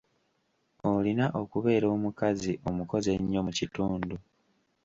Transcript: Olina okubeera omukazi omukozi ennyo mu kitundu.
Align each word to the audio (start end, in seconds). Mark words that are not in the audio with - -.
Olina 0.93 1.25
okubeera 1.41 1.87
omukazi 1.95 2.51
omukozi 2.69 3.07
ennyo 3.17 3.39
mu 3.47 3.51
kitundu. 3.59 4.15